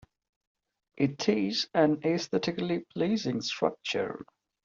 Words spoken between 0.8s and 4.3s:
It is an aesthetically pleasing structure.